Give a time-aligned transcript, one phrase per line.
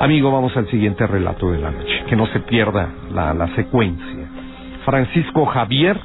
[0.00, 4.28] Amigo, vamos al siguiente relato de la noche, que no se pierda la, la secuencia.
[4.86, 6.00] Francisco Javier,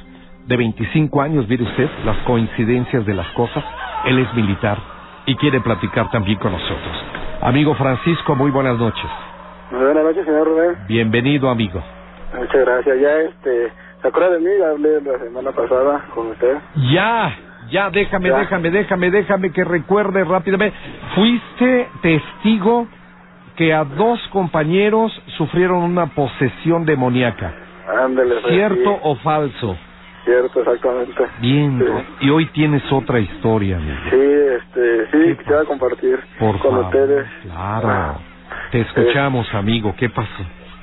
[0.46, 3.64] de 25 años, mire usted las coincidencias de las cosas,
[4.04, 4.76] él es militar
[5.24, 7.04] y quiere platicar también con nosotros.
[7.40, 9.06] Amigo Francisco, muy buenas noches.
[9.70, 10.76] Muy buenas noches, señor Rubén.
[10.86, 11.82] Bienvenido, amigo.
[12.38, 13.00] Muchas gracias.
[13.00, 13.72] Ya, este,
[14.02, 14.50] ¿se acuerda de mí?
[14.60, 16.54] Ya hablé la semana pasada con usted.
[16.92, 17.34] Ya,
[17.70, 18.38] ya, déjame, Ya.
[18.40, 20.76] déjame, déjame, déjame que recuerde rápidamente.
[21.14, 22.86] Fuiste testigo
[23.56, 27.54] que a dos compañeros sufrieron una posesión demoníaca.
[28.04, 28.36] Ándele.
[28.42, 29.00] pues, ¿Cierto sí.
[29.02, 29.76] o falso?
[30.24, 31.24] Cierto, exactamente.
[31.40, 32.26] Bien, Sí.
[32.26, 33.96] y hoy tienes otra historia, amigo.
[34.10, 37.26] Sí, este, sí, quisiera compartir Por con favor, ustedes.
[37.42, 38.18] Claro.
[38.72, 39.94] Te escuchamos, amigo.
[39.96, 40.42] ¿Qué pasó?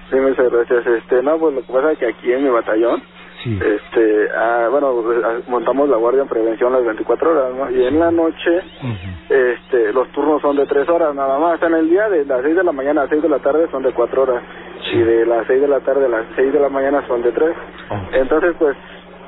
[0.09, 0.88] Sí, muchas gracias.
[0.88, 3.02] Este, no, pues lo que pasa es que aquí en mi batallón,
[3.44, 3.60] Sí.
[3.62, 7.72] este, ah, bueno, ah, montamos la guardia en prevención las 24 horas, ¿no?
[7.72, 9.34] Y en la noche, Ujú.
[9.34, 11.62] este, los turnos son de 3 horas nada más.
[11.62, 13.84] En el día de las 6 de la mañana a 6 de la tarde son
[13.84, 14.44] de 4 horas.
[14.90, 14.98] Sí.
[14.98, 17.32] Y de las 6 de la tarde a las 6 de la mañana son de
[17.32, 17.56] 3.
[17.90, 17.95] Oh.
[18.14, 18.78] Entonces, pues,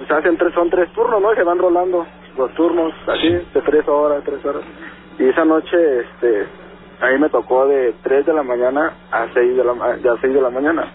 [0.07, 1.33] se hacen tres, son tres turnos, ¿no?
[1.33, 2.05] Y se van rolando
[2.37, 4.61] los turnos, así, de tres horas, tres horas.
[5.17, 6.45] Y esa noche, este,
[7.01, 10.33] a mí me tocó de tres de la mañana a seis de la, a seis
[10.33, 10.91] de la mañana.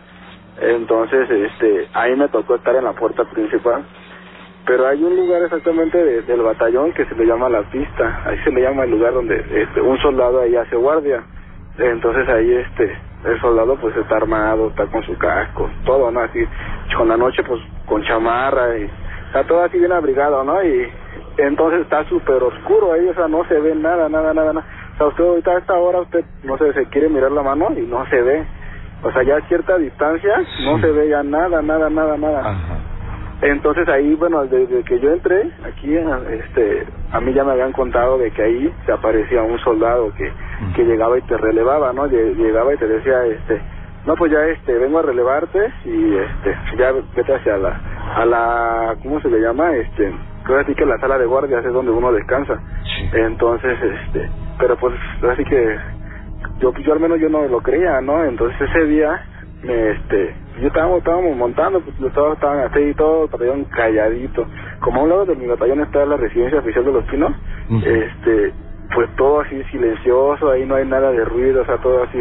[0.58, 3.84] Entonces, este, ahí me tocó estar en la puerta principal.
[4.66, 8.22] Pero hay un lugar exactamente de- del batallón que se le llama la pista.
[8.26, 11.24] Ahí se le llama el lugar donde este, un soldado ahí hace guardia.
[11.78, 16.20] Entonces ahí este el soldado pues está armado, está con su casco, todo, ¿no?
[16.20, 16.40] Así,
[16.96, 18.90] con la noche pues con chamarra y
[19.28, 20.62] está todo así bien abrigado, ¿no?
[20.64, 20.88] Y
[21.38, 24.66] entonces está súper oscuro ahí, o sea, no se ve nada, nada, nada, nada.
[24.94, 27.68] O sea, usted ahorita a esta hora usted, no sé, se quiere mirar la mano
[27.76, 28.46] y no se ve.
[29.02, 30.32] O sea, ya a cierta distancia
[30.64, 32.40] no se ve ya nada, nada, nada, nada.
[32.40, 32.76] Ajá.
[33.42, 38.18] Entonces ahí, bueno, desde que yo entré aquí, este, a mí ya me habían contado
[38.18, 40.30] de que ahí se aparecía un soldado que,
[40.76, 42.06] que llegaba y te relevaba, ¿no?
[42.06, 43.62] Lle- Llegaba y te decía, este,
[44.04, 47.80] no, pues ya, este, vengo a relevarte y, este, ya vete hacia la,
[48.16, 49.74] a la, ¿cómo se le llama?
[49.74, 50.12] Este,
[50.44, 52.60] creo así que la sala de guardias es donde uno descansa.
[52.84, 53.08] Sí.
[53.14, 54.28] Entonces, este,
[54.58, 54.92] pero pues,
[55.32, 55.76] así que
[56.60, 58.24] yo, yo al menos yo no lo creía, ¿no?
[58.24, 59.20] Entonces ese día,
[59.62, 63.64] me, este, yo estábamos, estábamos montando, pues los todos estaban así y todo, el batallón
[63.66, 64.46] calladito.
[64.80, 67.32] Como a un lado de mi batallón está la residencia oficial de los pinos,
[67.84, 68.52] este,
[68.94, 72.18] pues todo así silencioso, ahí no hay nada de ruido, o sea, todo así.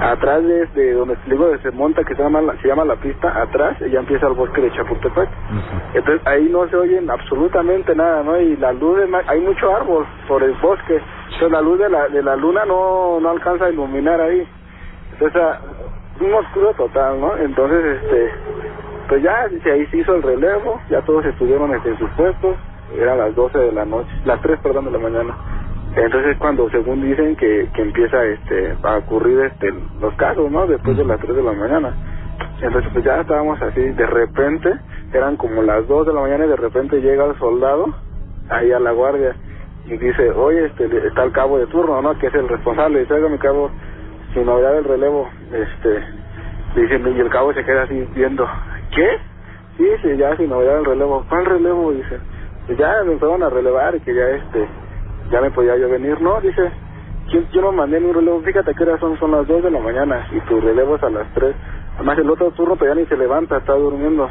[0.00, 2.96] Atrás de, de donde digo, de se monta, que se llama, la- se llama la
[2.96, 5.28] pista, atrás ya empieza el bosque de Chapultepec.
[5.94, 8.38] Entonces ahí no se oyen absolutamente nada, ¿no?
[8.40, 12.08] Y la luz, de hay mucho árbol por el bosque, entonces la luz de la,
[12.08, 14.46] de la luna no, no alcanza a iluminar ahí.
[15.12, 15.58] Entonces, ah,
[16.20, 17.36] un oscuro total, ¿no?
[17.38, 18.32] Entonces, este,
[19.08, 19.36] pues ya,
[19.72, 22.56] ahí se hizo el relevo, ya todos estuvieron en sus puestos,
[22.96, 25.34] eran las 12 de la noche, las 3, perdón, de la mañana.
[25.96, 30.66] Entonces es cuando, según dicen, que, que empieza este, a ocurrir este, los casos, ¿no?
[30.66, 31.94] Después de las 3 de la mañana.
[32.60, 34.72] Entonces pues ya estábamos así, de repente,
[35.12, 37.86] eran como las 2 de la mañana y de repente llega el soldado
[38.50, 39.36] ahí a la guardia
[39.86, 42.18] y dice, oye, este, está el cabo de turno, ¿no?
[42.18, 43.70] Que es el responsable, dice, oiga, mi cabo,
[44.32, 46.00] sin novedad del relevo, este,
[46.74, 48.48] dice, y el cabo se queda así viendo,
[48.94, 49.18] ¿qué?
[49.76, 51.92] Sí, sí, ya sin novedad del relevo, ¿cuál relevo?
[51.92, 52.18] Dice,
[52.66, 54.68] "Pues ya me fueron a relevar y que ya este,
[55.30, 56.72] ya me podía yo venir, no, dice,
[57.32, 59.80] yo, yo no mandé mi relevo, fíjate que ahora son, son las 2 de la
[59.80, 61.56] mañana y tu relevo es a las 3,
[61.96, 64.30] además el otro turno todavía ni se levanta, está durmiendo,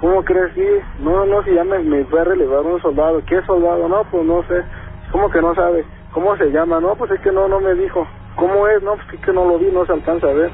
[0.00, 0.52] ¿cómo crees?
[0.54, 0.66] Sí,
[1.00, 3.88] no, no, si ya me, me fue a relevar un soldado, ¿qué soldado?
[3.88, 4.64] No, pues no sé,
[5.12, 5.86] ¿cómo que no sabe?
[6.12, 6.80] ¿Cómo se llama?
[6.80, 8.06] No, pues es que no, no me dijo,
[8.36, 8.82] ¿cómo es?
[8.82, 10.50] No, pues es que no lo vi, no se alcanza a ver.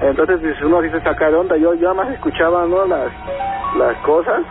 [0.00, 2.86] Entonces pues, uno dice saca de onda, yo ya más escuchaba ¿no?
[2.86, 3.12] las,
[3.76, 4.42] las cosas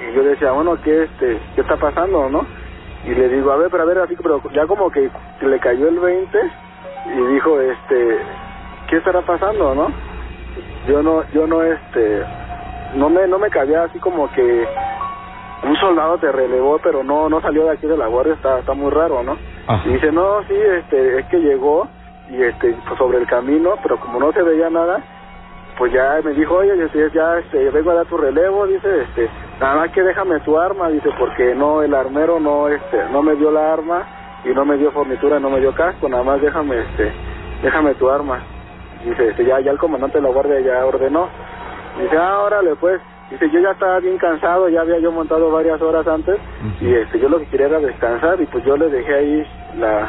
[0.00, 2.46] y yo decía, bueno, ¿qué, este, ¿qué está pasando, no?
[3.04, 5.88] Y le digo, a ver, pero a ver, así, pero ya como que le cayó
[5.88, 6.38] el 20
[7.06, 8.18] y dijo, este,
[8.88, 9.88] ¿qué estará pasando, no?
[10.86, 12.24] Yo no, yo no, este,
[12.94, 14.66] no me, no me cabía así como que
[15.62, 18.74] un soldado te relevó, pero no, no salió de aquí de la guardia, está, está
[18.74, 19.36] muy raro, ¿no?
[19.66, 19.88] Ajá.
[19.88, 21.88] Y dice, no, sí, este, es que llegó
[22.30, 25.02] y este, pues, sobre el camino, pero como no se veía nada,
[25.78, 29.30] pues ya me dijo, oye, este, ya este, vengo a dar tu relevo, dice, este,
[29.60, 33.34] nada más que déjame tu arma, dice, porque no, el armero no, este, no me
[33.36, 34.02] dio la arma
[34.44, 37.12] y no me dio fornitura, no me dio casco, nada más déjame, este,
[37.62, 38.40] déjame tu arma.
[39.04, 41.28] Dice, este, ya, ya el comandante de la guardia ya ordenó.
[42.00, 43.00] Dice, ah, órale, pues.
[43.30, 46.36] Dice, yo ya estaba bien cansado, ya había yo montado varias horas antes
[46.80, 49.46] y este, yo lo que quería era descansar y pues yo le dejé ahí
[49.78, 50.08] la,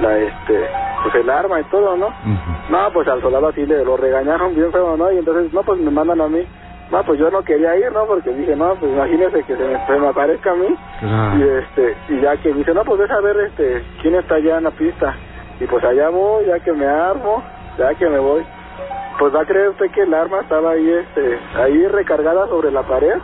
[0.00, 0.66] la, este,
[1.02, 2.06] pues el arma y todo, ¿no?
[2.06, 2.52] Ujú.
[2.70, 5.12] No, pues al soldado así le lo regañaron bien feo, ¿no?
[5.12, 6.46] Y entonces, no, pues me mandan a mí.
[6.92, 8.04] No, pues yo no quería ir, ¿no?
[8.04, 10.76] Porque dije, no, pues imagínese que se me, aparezca a mí.
[11.00, 11.38] Claro.
[11.38, 14.58] Y este, y ya que me dice, no, pues deja ver, este, quién está allá
[14.58, 15.16] en la pista.
[15.58, 17.42] Y pues allá voy, ya que me armo,
[17.78, 18.44] ya que me voy.
[19.18, 22.82] Pues va a creer usted que el arma estaba ahí, este, ahí recargada sobre la
[22.82, 23.16] pared,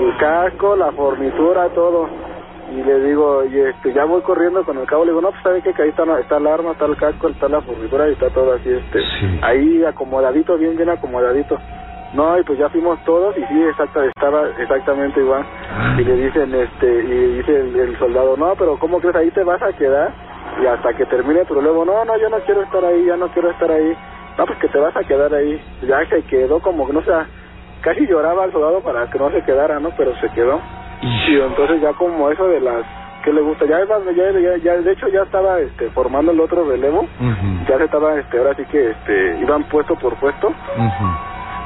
[0.00, 2.08] el casco, la fornitura, todo.
[2.72, 5.42] Y le digo, y este, ya voy corriendo con el cabo, le digo, no, pues
[5.44, 8.30] sabe que ahí está, está el arma, está el casco, está la fornitura y está
[8.30, 9.00] todo así, este,
[9.42, 11.56] ahí acomodadito, bien, bien acomodadito.
[12.14, 15.44] No, y pues ya fuimos todos y sí, exacta, estaba exactamente igual.
[15.98, 19.16] Y le dicen, este, y dice el, soldado, no, pero ¿cómo crees?
[19.16, 20.12] Ahí te vas a quedar
[20.62, 23.28] y hasta que termine tu luego, no, no, yo no quiero estar ahí, ya no
[23.28, 23.96] quiero estar ahí.
[24.38, 25.60] No, pues que te vas a quedar ahí.
[25.82, 27.10] Ya se quedó como no sé,
[27.82, 29.90] casi lloraba el soldado para que no se quedara, ¿no?
[29.96, 30.60] Pero se quedó.
[31.02, 32.84] Y entonces ya como eso de las
[33.24, 33.80] que le gusta, ya,
[34.14, 37.06] ya, ya, de hecho ya estaba este, formando el otro relevo,
[37.68, 40.52] ya se estaba, este, ahora sí que este, iban puesto por puesto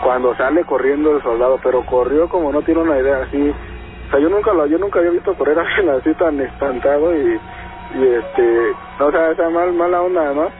[0.03, 3.51] cuando sale corriendo el soldado, pero corrió como no tiene una idea así.
[4.09, 7.15] O sea, yo nunca lo, yo nunca había visto correr a alguien así tan espantado
[7.15, 7.41] y,
[7.95, 10.51] y este, no, o sea, esa mal, mala onda, ¿no?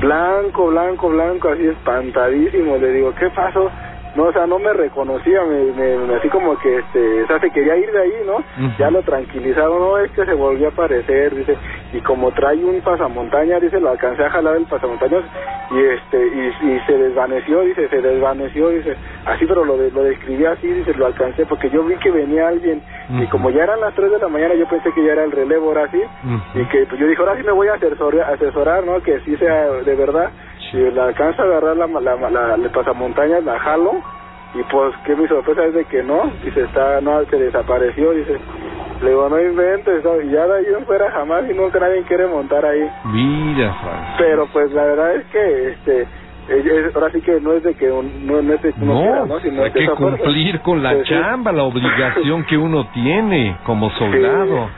[0.00, 2.76] Blanco, blanco, blanco, así espantadísimo.
[2.76, 3.70] Le digo, ¿qué pasó?
[4.14, 7.50] no, o sea, no me reconocía, me, me, así como que, este, o sea, se
[7.50, 8.44] quería ir de ahí, ¿no?
[8.78, 11.56] Ya lo tranquilizaron, no, es que se volvió a aparecer, dice,
[11.92, 15.22] y como trae un pasamontaña, dice, lo alcancé a jalar el pasamontañas
[15.70, 18.96] y este, y, y se desvaneció, dice, se desvaneció, dice,
[19.26, 22.82] así, pero lo, lo describí así, dice, lo alcancé, porque yo vi que venía alguien,
[23.10, 25.32] y como ya eran las 3 de la mañana, yo pensé que ya era el
[25.32, 26.02] relevo, ahora sí,
[26.54, 29.00] y que pues, yo dije, ahora sí me voy a asesorar, asesorar, ¿no?
[29.02, 30.30] Que sí sea de verdad,
[30.70, 34.02] si la alcanza a agarrar la, la, la, la pasamontañas, la jalo,
[34.54, 38.38] y pues que mi sorpresa es de que no, dice, está, no, se desapareció, dice,
[39.02, 42.64] le digo, no inventes, y ya de ahí fuera jamás y nunca nadie quiere montar
[42.64, 42.88] ahí.
[43.04, 43.74] Mira,
[44.18, 46.06] Pero pues la verdad es que, este,
[46.94, 49.40] ahora sí que no es de que no, no es de que no, ¿no?
[49.40, 54.68] Sino hay que cumplir con la chamba, la obligación que uno tiene como soldado.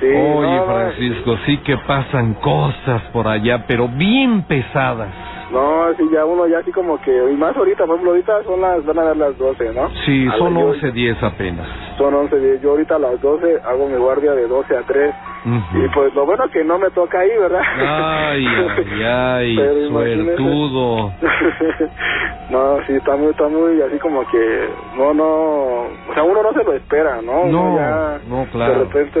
[0.00, 5.12] Oye, Francisco, sí que pasan cosas por allá, pero bien pesadas.
[5.50, 8.60] No, sí, ya uno ya así como que, y más ahorita, por ejemplo, ahorita son
[8.60, 9.88] las, van a dar las 12, ¿no?
[10.04, 11.66] Sí, son 11, 10 apenas.
[11.96, 12.60] Son 11, 10.
[12.60, 15.14] Yo ahorita a las 12 hago mi guardia de 12 a 3.
[15.44, 17.62] Y pues lo bueno que no me toca ahí, ¿verdad?
[17.78, 21.12] Ay, ay, ay, suertudo.
[22.50, 24.68] no, sí, está muy, está muy así como que,
[24.98, 27.46] no, no, o sea, uno no se lo espera, ¿no?
[27.46, 28.72] No, ya, no, claro.
[28.74, 29.20] De repente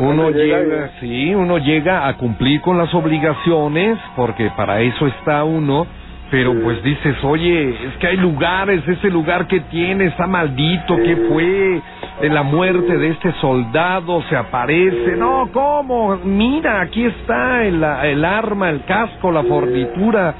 [0.00, 5.86] uno llega, sí, uno llega a cumplir con las obligaciones, porque para eso está uno,
[6.30, 11.16] pero pues dices, oye, es que hay lugares, ese lugar que tiene está maldito, ¿qué
[11.28, 11.82] fue?
[12.22, 16.16] De la muerte de este soldado se aparece, no, ¿cómo?
[16.24, 20.34] Mira, aquí está el, el arma, el casco, la fornitura,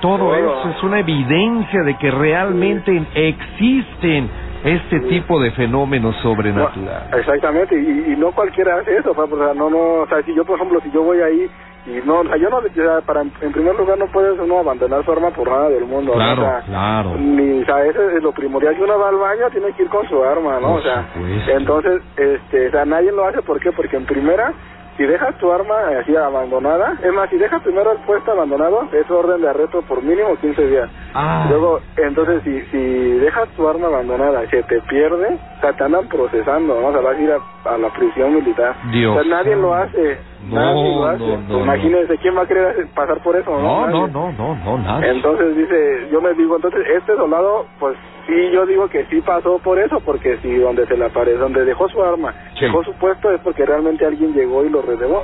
[0.00, 4.28] todo eso es una evidencia de que realmente existen
[4.64, 7.12] este tipo de fenómenos sobrenaturales.
[7.18, 10.56] exactamente, y, no cualquiera hace eso, o sea, no, no, o sea, si yo, por
[10.56, 11.50] ejemplo, si yo voy ahí
[11.86, 12.62] y no, o sea, yo no,
[13.04, 16.42] para, en primer lugar no puedes uno abandonar su arma por nada del mundo, claro,
[16.42, 17.14] o sea, claro.
[17.18, 19.88] Ni, o sea, ese es lo primordial, si uno va al baño tiene que ir
[19.90, 20.76] con su arma, ¿no?
[20.76, 21.06] o sea,
[21.48, 23.70] entonces, este, o sea, nadie lo hace, ¿por qué?
[23.72, 24.54] Porque en primera,
[24.96, 29.10] si dejas tu arma así abandonada, es más, si dejas primero el puesto abandonado, es
[29.10, 30.88] orden de arresto por mínimo 15 días.
[31.14, 31.46] Ah.
[31.48, 36.08] Luego, entonces, si, si dejas tu arma abandonada se te pierde, o sea, te andan
[36.08, 38.74] procesando, vamos a vas a ir a, la prisión militar.
[38.90, 39.16] Dios.
[39.16, 40.18] O sea, nadie lo hace.
[40.48, 41.38] No, nadie lo hace.
[41.48, 43.50] No, Imagínense, ¿quién va a querer pasar por eso?
[43.50, 45.06] No, no, no, no, no, nada.
[45.06, 47.96] Entonces dice, yo me digo, entonces, este soldado, pues
[48.26, 51.64] Sí, yo digo que sí pasó por eso, porque si donde se le aparece, donde
[51.64, 55.22] dejó su arma, dejó su puesto es porque realmente alguien llegó y lo relevó.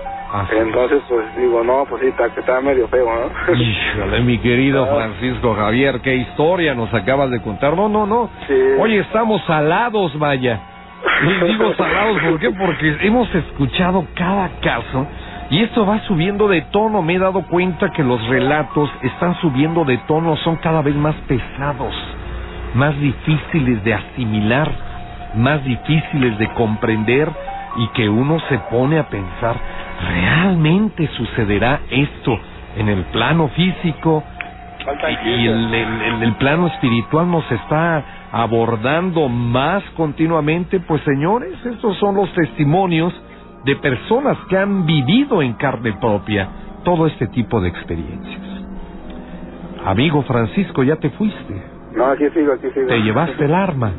[0.52, 3.54] Entonces, pues digo, no, pues sí, está, está medio feo, ¿no?
[3.54, 4.94] Híjole, mi querido ah.
[4.94, 7.74] Francisco Javier, qué historia nos acabas de contar.
[7.74, 8.28] No, no, no.
[8.46, 8.60] Sí.
[8.78, 10.60] Oye, estamos salados, vaya.
[11.22, 12.50] Y digo salados, ¿por qué?
[12.50, 15.06] Porque hemos escuchado cada caso
[15.50, 17.02] y esto va subiendo de tono.
[17.02, 21.14] Me he dado cuenta que los relatos están subiendo de tono, son cada vez más
[21.26, 21.94] pesados
[22.74, 24.70] más difíciles de asimilar,
[25.34, 27.30] más difíciles de comprender
[27.76, 29.56] y que uno se pone a pensar,
[30.12, 32.38] ¿realmente sucederá esto
[32.76, 34.24] en el plano físico?
[35.24, 38.02] Y el, el, el, plano espiritual nos está
[38.32, 43.12] abordando más continuamente, pues señores, estos son los testimonios
[43.64, 46.48] de personas que han vivido en carne propia
[46.84, 48.40] todo este tipo de experiencias.
[49.84, 51.62] Amigo Francisco, ya te fuiste.
[51.94, 52.86] No, aquí sigo, aquí sigo.
[52.86, 53.92] ¿Te llevaste el arma?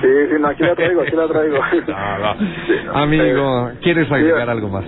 [0.00, 1.56] Sí, sí, no, aquí la traigo, aquí la traigo.
[2.94, 4.84] Amigo, ¿quieres agregar algo más?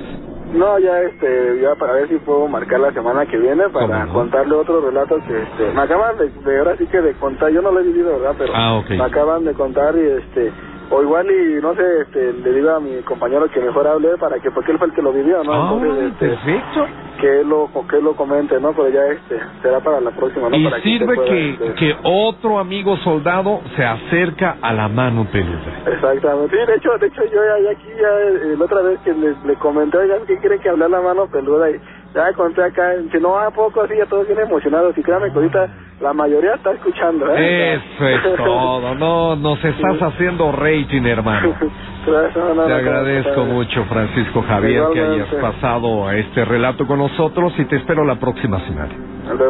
[0.52, 4.54] No, ya este, ya para ver si puedo marcar la semana que viene para contarle
[4.54, 7.70] otro relato que este, me acaban de, de, ahora sí que de contar, yo no
[7.70, 8.34] lo he vivido, ¿verdad?
[8.38, 10.52] Pero ah, me acaban de contar y este,
[10.90, 14.38] o igual y no sé, este, le digo a mi compañero que mejor hable para
[14.38, 15.74] que, porque él fue el que lo vivió, ¿no?
[15.74, 16.86] Entonces, este, perfecto.
[17.20, 18.72] que él lo, que él lo comente, ¿no?
[18.72, 20.56] Pero ya este, será para la próxima, ¿no?
[20.56, 25.26] Y para sirve pueda, que, este, que otro amigo soldado se acerca a la mano
[25.30, 25.82] peluda.
[25.86, 26.56] Exactamente.
[26.56, 29.12] Sí, de hecho, de hecho yo ya, ya aquí ya eh, la otra vez que
[29.12, 31.70] le, le comenté, oigan, ¿qué quiere que hable la mano peluda?
[31.70, 31.80] Y
[32.14, 33.94] ya conté acá, que no, ¿a poco así?
[33.96, 34.96] Ya todos bien emocionados.
[34.96, 35.68] Y créame que ahorita
[36.00, 37.74] la mayoría está escuchando, ¿eh?
[37.74, 38.94] Eso es todo.
[38.94, 41.54] No, nos estás haciendo rating, hermano.
[42.06, 46.98] Gracias, no, no, Te agradezco no, mucho, Francisco Javier, que hayas pasado este relato con
[46.98, 48.94] nosotros y te espero la próxima semana.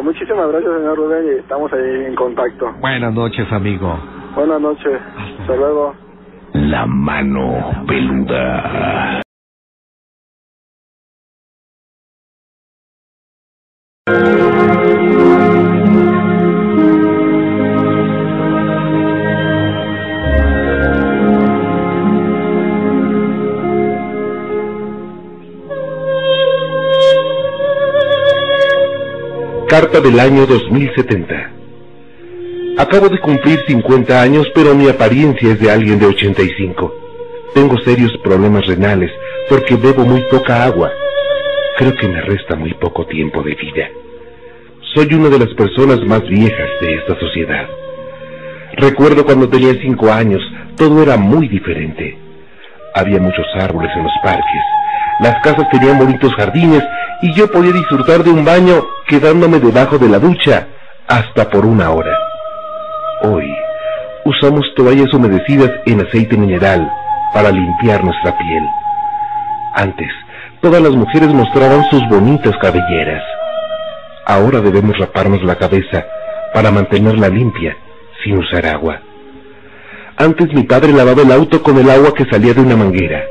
[0.03, 2.73] Muchísimas gracias, señor Rubén, y estamos ahí en contacto.
[2.81, 3.97] Buenas noches, amigo.
[4.35, 4.99] Buenas noches.
[5.39, 5.95] Hasta luego.
[6.53, 9.21] La mano peluda.
[29.69, 31.51] Carta del año 2070.
[32.79, 36.95] Acabo de cumplir 50 años, pero mi apariencia es de alguien de 85.
[37.53, 39.11] Tengo serios problemas renales
[39.47, 40.91] porque bebo muy poca agua.
[41.77, 43.89] Creo que me resta muy poco tiempo de vida.
[44.95, 47.69] Soy una de las personas más viejas de esta sociedad.
[48.75, 50.41] Recuerdo cuando tenía 5 años,
[50.77, 52.17] todo era muy diferente.
[52.95, 54.78] Había muchos árboles en los parques.
[55.19, 56.83] Las casas tenían bonitos jardines
[57.21, 60.67] y yo podía disfrutar de un baño quedándome debajo de la ducha
[61.07, 62.15] hasta por una hora.
[63.23, 63.53] Hoy
[64.23, 66.89] usamos toallas humedecidas en aceite mineral
[67.33, 68.63] para limpiar nuestra piel.
[69.73, 70.09] Antes,
[70.61, 73.23] todas las mujeres mostraban sus bonitas cabelleras.
[74.25, 76.05] Ahora debemos raparnos la cabeza
[76.53, 77.75] para mantenerla limpia
[78.23, 79.01] sin usar agua.
[80.15, 83.23] Antes mi padre lavaba el auto con el agua que salía de una manguera.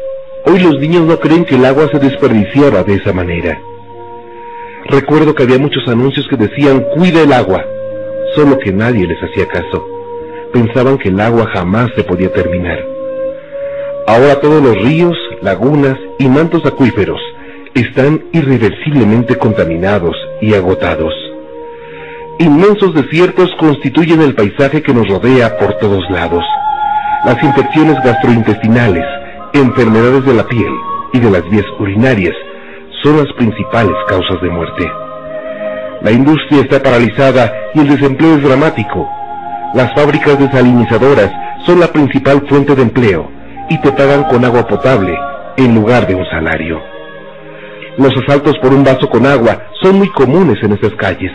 [0.50, 3.60] Hoy los niños no creen que el agua se desperdiciaba de esa manera.
[4.86, 7.62] Recuerdo que había muchos anuncios que decían cuida el agua,
[8.34, 9.84] solo que nadie les hacía caso.
[10.50, 12.78] Pensaban que el agua jamás se podía terminar.
[14.06, 17.20] Ahora todos los ríos, lagunas y mantos acuíferos
[17.74, 21.12] están irreversiblemente contaminados y agotados.
[22.38, 26.44] Inmensos desiertos constituyen el paisaje que nos rodea por todos lados.
[27.26, 29.04] Las infecciones gastrointestinales,
[29.60, 30.72] enfermedades de la piel
[31.12, 32.34] y de las vías urinarias
[33.02, 34.90] son las principales causas de muerte.
[36.02, 39.08] La industria está paralizada y el desempleo es dramático.
[39.74, 41.30] Las fábricas desalinizadoras
[41.66, 43.30] son la principal fuente de empleo
[43.68, 45.14] y te pagan con agua potable
[45.56, 46.80] en lugar de un salario.
[47.98, 51.32] Los asaltos por un vaso con agua son muy comunes en estas calles.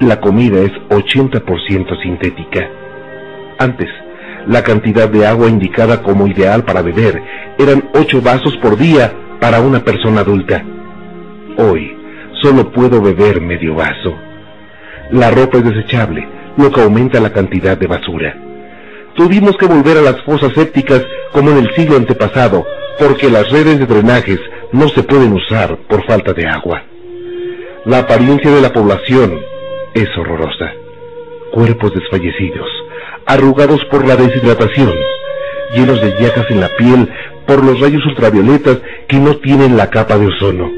[0.00, 2.68] La comida es 80% sintética.
[3.58, 3.88] Antes,
[4.46, 7.22] la cantidad de agua indicada como ideal para beber
[7.58, 10.64] eran 8 vasos por día para una persona adulta.
[11.58, 11.96] Hoy,
[12.40, 14.14] solo puedo beber medio vaso.
[15.10, 18.36] La ropa es desechable, lo que aumenta la cantidad de basura.
[19.14, 22.66] Tuvimos que volver a las fosas sépticas como en el siglo antepasado,
[22.98, 24.40] porque las redes de drenajes
[24.72, 26.82] no se pueden usar por falta de agua.
[27.84, 29.38] La apariencia de la población
[29.94, 30.72] es horrorosa.
[31.52, 32.68] Cuerpos desfallecidos,
[33.32, 34.92] arrugados por la deshidratación,
[35.74, 37.08] llenos de llagas en la piel
[37.46, 40.70] por los rayos ultravioletas que no tienen la capa de ozono,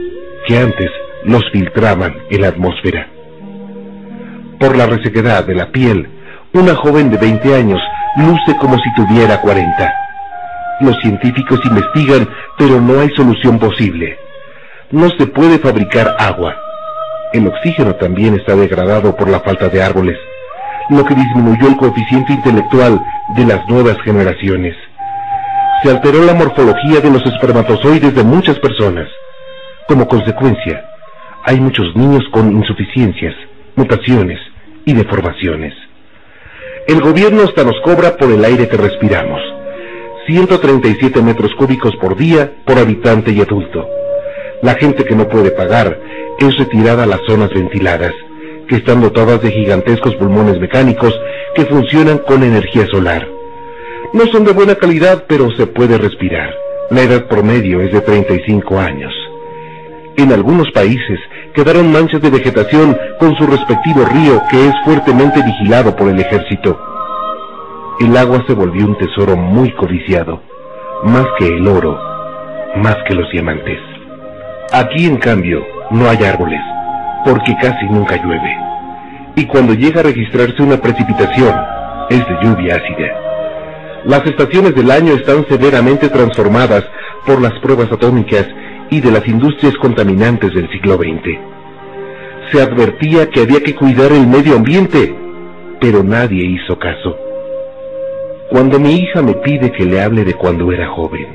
[0.46, 0.88] que antes
[1.25, 3.08] los filtraban en la atmósfera.
[4.61, 6.08] Por la resequedad de la piel,
[6.52, 7.80] una joven de 20 años
[8.18, 9.92] luce como si tuviera 40.
[10.80, 14.16] Los científicos investigan, pero no hay solución posible.
[14.92, 16.54] No se puede fabricar agua.
[17.32, 20.16] El oxígeno también está degradado por la falta de árboles,
[20.91, 23.00] lo que disminuyó el coeficiente intelectual
[23.37, 24.76] de las nuevas generaciones.
[25.83, 29.09] Se alteró la morfología de los espermatozoides de muchas personas.
[29.87, 30.85] Como consecuencia,
[31.45, 33.35] hay muchos niños con insuficiencias,
[33.76, 34.38] mutaciones
[34.85, 35.75] y deformaciones.
[36.87, 39.41] El gobierno hasta nos cobra por el aire que respiramos.
[40.26, 43.87] 137 metros cúbicos por día por habitante y adulto.
[44.62, 45.99] La gente que no puede pagar
[46.38, 48.12] es retirada a las zonas ventiladas,
[48.68, 51.18] que están dotadas de gigantescos pulmones mecánicos
[51.54, 53.26] que funcionan con energía solar.
[54.12, 56.54] No son de buena calidad, pero se puede respirar.
[56.90, 59.12] La edad promedio es de 35 años.
[60.16, 61.18] En algunos países
[61.54, 66.78] quedaron manchas de vegetación con su respectivo río que es fuertemente vigilado por el ejército.
[68.00, 70.40] El agua se volvió un tesoro muy codiciado,
[71.04, 71.99] más que el oro,
[72.76, 73.78] más que los diamantes.
[74.73, 76.61] Aquí, en cambio, no hay árboles,
[77.25, 78.57] porque casi nunca llueve.
[79.37, 81.54] Y cuando llega a registrarse una precipitación,
[82.11, 83.25] es de lluvia ácida.
[84.04, 86.85] Las estaciones del año están severamente transformadas
[87.26, 88.47] por las pruebas atómicas
[88.90, 91.38] y de las industrias contaminantes del siglo XX.
[92.52, 95.14] Se advertía que había que cuidar el medio ambiente,
[95.81, 97.16] pero nadie hizo caso.
[98.50, 101.26] Cuando mi hija me pide que le hable de cuando era joven,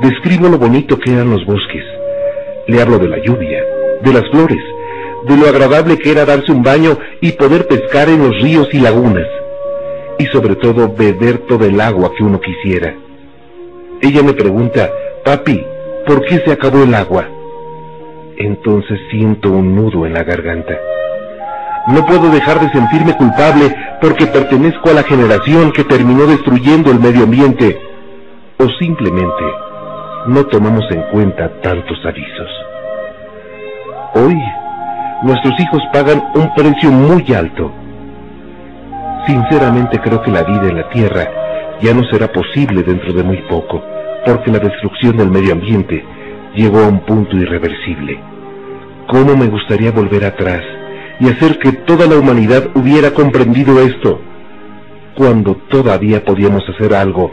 [0.00, 1.84] describo lo bonito que eran los bosques.
[2.66, 3.62] Le hablo de la lluvia,
[4.02, 4.62] de las flores,
[5.26, 8.80] de lo agradable que era darse un baño y poder pescar en los ríos y
[8.80, 9.26] lagunas,
[10.18, 12.94] y sobre todo beber todo el agua que uno quisiera.
[14.00, 14.90] Ella me pregunta,
[15.24, 15.64] papi,
[16.06, 17.28] ¿por qué se acabó el agua?
[18.36, 20.76] Entonces siento un nudo en la garganta.
[21.88, 27.00] No puedo dejar de sentirme culpable porque pertenezco a la generación que terminó destruyendo el
[27.00, 27.78] medio ambiente,
[28.58, 29.44] o simplemente
[30.26, 32.71] no tomamos en cuenta tantos avisos.
[35.22, 37.70] Nuestros hijos pagan un precio muy alto.
[39.24, 41.30] Sinceramente creo que la vida en la Tierra
[41.80, 43.80] ya no será posible dentro de muy poco,
[44.26, 46.04] porque la destrucción del medio ambiente
[46.56, 48.18] llegó a un punto irreversible.
[49.06, 50.62] ¿Cómo me gustaría volver atrás
[51.20, 54.20] y hacer que toda la humanidad hubiera comprendido esto,
[55.14, 57.30] cuando todavía podíamos hacer algo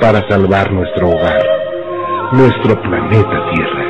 [0.00, 1.44] para salvar nuestro hogar,
[2.32, 3.87] nuestro planeta Tierra?